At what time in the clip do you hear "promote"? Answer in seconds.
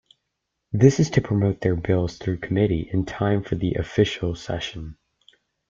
1.21-1.61